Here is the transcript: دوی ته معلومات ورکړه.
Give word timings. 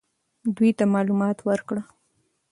دوی 0.55 0.71
ته 0.77 0.85
معلومات 0.93 1.37
ورکړه. 1.47 1.81